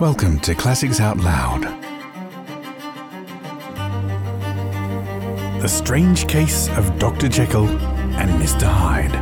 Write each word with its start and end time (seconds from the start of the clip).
Welcome 0.00 0.40
to 0.40 0.56
Classics 0.56 0.98
Out 0.98 1.18
Loud. 1.18 1.62
The 5.62 5.68
Strange 5.68 6.26
Case 6.26 6.68
of 6.70 6.98
Dr. 6.98 7.28
Jekyll 7.28 7.68
and 7.68 8.28
Mr. 8.42 8.64
Hyde. 8.64 9.12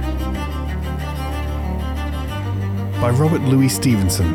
By 3.03 3.11
Robert 3.11 3.43
Louis 3.43 3.68
Stevenson. 3.68 4.35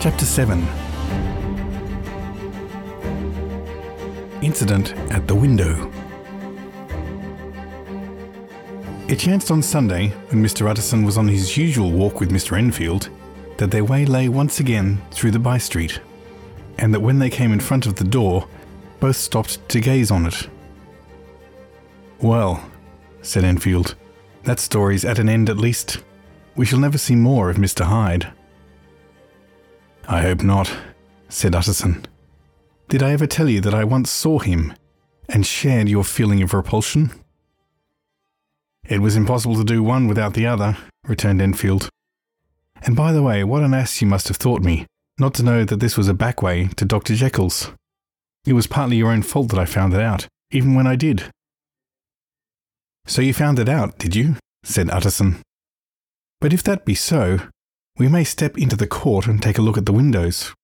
Chapter 0.00 0.24
7 0.24 0.60
Incident 4.42 4.94
at 5.12 5.28
the 5.28 5.34
Window. 5.36 5.97
It 9.08 9.18
chanced 9.18 9.50
on 9.50 9.62
Sunday, 9.62 10.08
when 10.28 10.44
Mr. 10.44 10.68
Utterson 10.68 11.02
was 11.02 11.16
on 11.16 11.26
his 11.26 11.56
usual 11.56 11.92
walk 11.92 12.20
with 12.20 12.30
Mr. 12.30 12.58
Enfield, 12.58 13.08
that 13.56 13.70
their 13.70 13.82
way 13.82 14.04
lay 14.04 14.28
once 14.28 14.60
again 14.60 15.00
through 15.10 15.30
the 15.30 15.38
by 15.38 15.56
street, 15.56 15.98
and 16.76 16.92
that 16.92 17.00
when 17.00 17.18
they 17.18 17.30
came 17.30 17.50
in 17.50 17.58
front 17.58 17.86
of 17.86 17.94
the 17.94 18.04
door, 18.04 18.46
both 19.00 19.16
stopped 19.16 19.66
to 19.70 19.80
gaze 19.80 20.10
on 20.10 20.26
it. 20.26 20.50
Well, 22.20 22.62
said 23.22 23.44
Enfield, 23.44 23.94
that 24.42 24.60
story's 24.60 25.06
at 25.06 25.18
an 25.18 25.30
end 25.30 25.48
at 25.48 25.56
least. 25.56 26.02
We 26.54 26.66
shall 26.66 26.78
never 26.78 26.98
see 26.98 27.16
more 27.16 27.48
of 27.48 27.56
Mr. 27.56 27.86
Hyde. 27.86 28.30
I 30.06 30.20
hope 30.20 30.42
not, 30.42 30.70
said 31.30 31.54
Utterson. 31.54 32.04
Did 32.88 33.02
I 33.02 33.12
ever 33.12 33.26
tell 33.26 33.48
you 33.48 33.62
that 33.62 33.74
I 33.74 33.84
once 33.84 34.10
saw 34.10 34.38
him 34.38 34.74
and 35.30 35.46
shared 35.46 35.88
your 35.88 36.04
feeling 36.04 36.42
of 36.42 36.52
repulsion? 36.52 37.10
It 38.88 39.02
was 39.02 39.16
impossible 39.16 39.56
to 39.56 39.64
do 39.64 39.82
one 39.82 40.08
without 40.08 40.32
the 40.32 40.46
other, 40.46 40.78
returned 41.06 41.42
Enfield. 41.42 41.90
And 42.82 42.96
by 42.96 43.12
the 43.12 43.22
way, 43.22 43.44
what 43.44 43.62
an 43.62 43.74
ass 43.74 44.00
you 44.00 44.08
must 44.08 44.28
have 44.28 44.38
thought 44.38 44.62
me, 44.62 44.86
not 45.18 45.34
to 45.34 45.42
know 45.42 45.64
that 45.64 45.80
this 45.80 45.98
was 45.98 46.08
a 46.08 46.14
back 46.14 46.40
way 46.40 46.68
to 46.76 46.86
Dr. 46.86 47.14
Jekyll's. 47.14 47.70
It 48.46 48.54
was 48.54 48.66
partly 48.66 48.96
your 48.96 49.10
own 49.10 49.20
fault 49.22 49.50
that 49.50 49.58
I 49.58 49.66
found 49.66 49.92
it 49.92 50.00
out, 50.00 50.26
even 50.50 50.74
when 50.74 50.86
I 50.86 50.96
did. 50.96 51.24
So 53.06 53.20
you 53.20 53.34
found 53.34 53.58
it 53.58 53.68
out, 53.68 53.98
did 53.98 54.16
you? 54.16 54.36
said 54.64 54.88
Utterson. 54.88 55.42
But 56.40 56.54
if 56.54 56.62
that 56.62 56.86
be 56.86 56.94
so, 56.94 57.40
we 57.98 58.08
may 58.08 58.24
step 58.24 58.56
into 58.56 58.76
the 58.76 58.86
court 58.86 59.26
and 59.26 59.42
take 59.42 59.58
a 59.58 59.62
look 59.62 59.76
at 59.76 59.84
the 59.84 59.92
windows. 59.92 60.54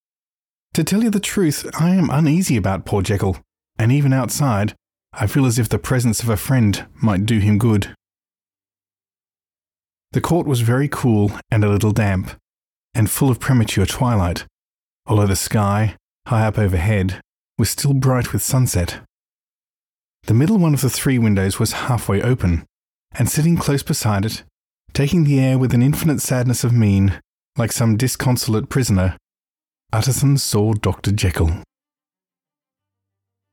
To 0.73 0.83
tell 0.83 1.05
you 1.05 1.11
the 1.11 1.20
truth, 1.20 1.69
I 1.79 1.91
am 1.91 2.09
uneasy 2.09 2.57
about 2.57 2.87
poor 2.87 3.03
Jekyll, 3.03 3.37
and 3.79 3.93
even 3.93 4.15
outside, 4.15 4.75
I 5.13 5.27
feel 5.27 5.45
as 5.45 5.59
if 5.59 5.69
the 5.69 5.79
presence 5.79 6.23
of 6.23 6.31
a 6.31 6.39
friend 6.39 6.87
might 7.03 7.27
do 7.27 7.39
him 7.39 7.59
good. 7.59 7.95
The 10.15 10.20
court 10.20 10.47
was 10.47 10.61
very 10.61 10.87
cool 10.87 11.33
and 11.51 11.65
a 11.65 11.69
little 11.69 11.91
damp, 11.91 12.31
and 12.95 13.11
full 13.11 13.31
of 13.31 13.41
premature 13.41 13.84
twilight, 13.84 14.47
although 15.07 15.27
the 15.27 15.34
sky, 15.34 15.97
high 16.29 16.47
up 16.47 16.57
overhead, 16.57 17.20
was 17.59 17.69
still 17.69 17.95
bright 17.95 18.33
with 18.33 18.41
sunset. 18.41 19.01
The 20.29 20.35
middle 20.35 20.57
one 20.57 20.73
of 20.73 20.83
the 20.83 20.89
three 20.89 21.19
windows 21.19 21.59
was 21.59 21.73
halfway 21.91 22.23
open, 22.23 22.65
and 23.11 23.29
sitting 23.29 23.57
close 23.57 23.83
beside 23.83 24.25
it, 24.25 24.45
taking 24.92 25.25
the 25.25 25.41
air 25.41 25.59
with 25.59 25.75
an 25.75 25.83
infinite 25.83 26.20
sadness 26.20 26.62
of 26.62 26.73
mien, 26.73 27.20
like 27.59 27.73
some 27.73 27.97
disconsolate 27.97 28.69
prisoner, 28.69 29.17
Utterson 29.92 30.39
saw 30.39 30.75
Dr. 30.75 31.11
Jekyll. 31.11 31.65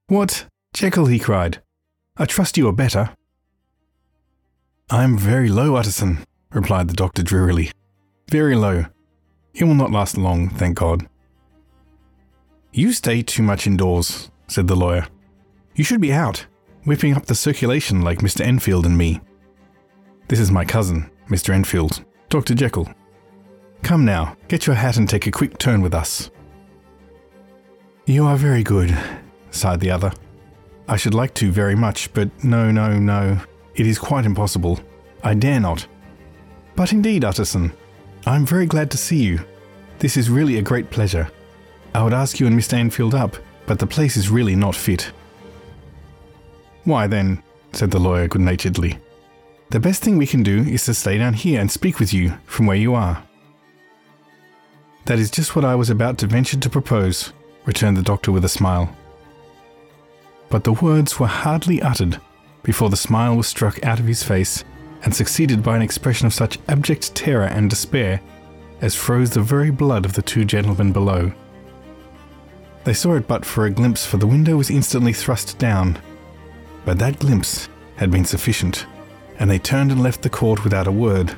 What, 0.10 0.46
Jekyll, 0.76 1.08
he 1.08 1.18
cried. 1.18 1.64
I 2.18 2.26
trust 2.26 2.56
you 2.56 2.68
are 2.68 2.72
better. 2.72 3.16
I 4.92 5.04
am 5.04 5.18
very 5.18 5.50
low, 5.50 5.74
Utterson, 5.76 6.24
replied 6.54 6.88
the 6.88 6.94
doctor 6.94 7.24
drearily. 7.24 7.72
Very 8.30 8.56
low. 8.56 8.86
It 9.54 9.64
will 9.64 9.76
not 9.76 9.92
last 9.92 10.18
long, 10.18 10.50
thank 10.50 10.78
God. 10.78 11.08
You 12.72 12.94
stay 12.94 13.22
too 13.22 13.44
much 13.44 13.68
indoors, 13.68 14.32
said 14.48 14.68
the 14.68 14.76
lawyer. 14.76 15.08
You 15.76 15.84
should 15.84 16.02
be 16.02 16.14
out, 16.14 16.46
whipping 16.86 17.16
up 17.16 17.26
the 17.26 17.36
circulation 17.36 18.02
like 18.02 18.20
Mr. 18.20 18.46
Enfield 18.46 18.86
and 18.86 18.98
me. 18.98 19.20
This 20.28 20.40
is 20.40 20.52
my 20.52 20.64
cousin, 20.64 21.10
Mr. 21.30 21.54
Enfield, 21.54 22.06
Dr. 22.30 22.56
Jekyll. 22.56 22.90
Come 23.84 24.06
now, 24.06 24.38
get 24.48 24.68
your 24.68 24.76
hat 24.76 24.98
and 24.98 25.10
take 25.10 25.28
a 25.28 25.32
quick 25.32 25.58
turn 25.58 25.82
with 25.82 25.94
us. 25.94 26.32
You 28.06 28.26
are 28.26 28.38
very 28.38 28.64
good, 28.64 28.98
sighed 29.50 29.80
the 29.80 29.92
other. 29.92 30.14
I 30.88 30.96
should 30.96 31.14
like 31.14 31.34
to 31.36 31.52
very 31.52 31.76
much, 31.76 32.12
but 32.14 32.30
no, 32.44 32.72
no, 32.72 32.98
no. 32.98 33.40
It 33.76 33.88
is 33.88 34.00
quite 34.00 34.26
impossible. 34.26 34.80
I 35.24 35.34
dare 35.34 35.60
not. 35.60 35.88
But 36.82 36.94
indeed, 36.94 37.24
Utterson, 37.24 37.74
I 38.26 38.36
am 38.36 38.44
very 38.44 38.66
glad 38.66 38.90
to 38.90 38.98
see 38.98 39.22
you. 39.22 39.42
This 40.00 40.18
is 40.18 40.32
really 40.32 40.58
a 40.58 40.64
great 40.64 40.90
pleasure. 40.90 41.30
I 41.94 42.02
would 42.02 42.12
ask 42.12 42.40
you 42.40 42.48
and 42.48 42.58
Mr. 42.58 42.74
Enfield 42.74 43.14
up, 43.14 43.38
but 43.68 43.78
the 43.78 43.86
place 43.86 44.18
is 44.18 44.32
really 44.32 44.56
not 44.56 44.76
fit. 44.76 45.12
Why 46.84 47.06
then, 47.06 47.44
said 47.72 47.92
the 47.92 48.00
lawyer 48.00 48.28
good 48.28 48.42
naturedly, 48.42 48.98
the 49.70 49.80
best 49.80 50.02
thing 50.02 50.18
we 50.18 50.26
can 50.26 50.42
do 50.42 50.64
is 50.64 50.84
to 50.86 50.96
stay 50.96 51.20
down 51.20 51.36
here 51.36 51.62
and 51.62 51.70
speak 51.70 52.00
with 52.00 52.16
you 52.16 52.34
from 52.48 52.66
where 52.66 52.78
you 52.78 52.96
are. 52.96 53.22
That 55.06 55.20
is 55.20 55.30
just 55.30 55.56
what 55.56 55.66
I 55.66 55.76
was 55.76 55.92
about 55.92 56.18
to 56.18 56.26
venture 56.26 56.58
to 56.58 56.68
propose, 56.68 57.32
returned 57.66 57.96
the 57.96 58.02
doctor 58.02 58.32
with 58.32 58.44
a 58.44 58.50
smile. 58.50 58.90
But 60.50 60.64
the 60.64 60.74
words 60.74 61.20
were 61.20 61.28
hardly 61.28 61.80
uttered 61.80 62.20
before 62.64 62.90
the 62.90 62.98
smile 62.98 63.38
was 63.38 63.46
struck 63.46 63.86
out 63.86 64.00
of 64.00 64.08
his 64.08 64.24
face 64.24 64.64
and 65.04 65.16
succeeded 65.16 65.64
by 65.64 65.76
an 65.76 65.82
expression 65.82 66.28
of 66.28 66.34
such 66.34 66.60
abject 66.68 67.14
terror 67.16 67.46
and 67.46 67.70
despair 67.70 68.22
as 68.82 68.96
froze 68.96 69.30
the 69.30 69.42
very 69.42 69.72
blood 69.72 70.06
of 70.06 70.14
the 70.14 70.22
two 70.22 70.44
gentlemen 70.44 70.92
below. 70.92 71.32
They 72.84 72.94
saw 72.94 73.16
it 73.16 73.28
but 73.28 73.46
for 73.46 73.66
a 73.66 73.72
glimpse, 73.72 74.06
for 74.06 74.18
the 74.18 74.28
window 74.28 74.58
was 74.58 74.72
instantly 74.72 75.14
thrust 75.14 75.58
down. 75.60 76.00
But 76.84 76.98
that 77.00 77.20
glimpse 77.20 77.70
had 77.96 78.10
been 78.10 78.26
sufficient, 78.26 78.88
and 79.38 79.50
they 79.50 79.60
turned 79.60 79.92
and 79.92 80.02
left 80.02 80.24
the 80.24 80.30
court 80.30 80.64
without 80.64 80.88
a 80.88 80.92
word. 80.92 81.36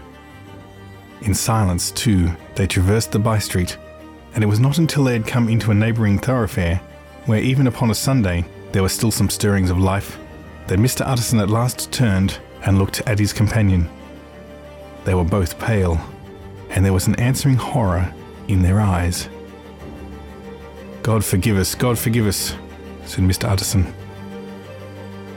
In 1.22 1.34
silence, 1.34 1.92
too, 1.92 2.32
they 2.56 2.66
traversed 2.66 3.12
the 3.12 3.20
by 3.20 3.40
street, 3.40 3.78
and 4.34 4.44
it 4.44 4.48
was 4.48 4.60
not 4.60 4.78
until 4.78 5.04
they 5.04 5.14
had 5.14 5.28
come 5.28 5.50
into 5.50 5.72
a 5.72 5.76
neighbouring 5.76 6.18
thoroughfare, 6.18 6.78
where 7.26 7.42
even 7.42 7.68
upon 7.68 7.92
a 7.92 7.96
Sunday 7.96 8.46
there 8.72 8.82
were 8.82 8.90
still 8.90 9.12
some 9.12 9.30
stirrings 9.30 9.70
of 9.70 9.78
life, 9.78 10.18
that 10.68 10.80
Mr. 10.80 11.02
Utterson 11.06 11.40
at 11.40 11.50
last 11.50 11.92
turned 11.92 12.40
and 12.66 12.78
looked 12.78 13.02
at 13.02 13.20
his 13.20 13.34
companion. 13.34 13.90
They 15.06 15.14
were 15.14 15.24
both 15.24 15.60
pale, 15.60 16.00
and 16.70 16.86
there 16.86 16.94
was 16.94 17.08
an 17.08 17.16
answering 17.16 17.56
horror 17.56 18.14
in 18.48 18.62
their 18.62 18.80
eyes. 18.80 19.30
God 21.02 21.24
forgive 21.24 21.58
us, 21.58 21.76
God 21.76 22.00
forgive 22.00 22.28
us, 22.28 22.56
said 23.06 23.24
Mr. 23.24 23.50
Utterson. 23.50 23.94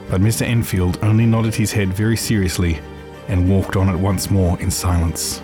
But 0.09 0.21
Mr. 0.21 0.43
Enfield 0.43 0.99
only 1.03 1.27
nodded 1.27 1.55
his 1.55 1.73
head 1.73 1.93
very 1.93 2.17
seriously 2.17 2.79
and 3.29 3.51
walked 3.51 3.77
on 3.77 3.89
it 3.89 3.97
once 3.97 4.31
more 4.31 4.59
in 4.61 4.71
silence. 4.71 5.43